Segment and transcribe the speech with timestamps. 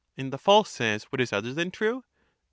[0.17, 2.03] And the false says what is other than true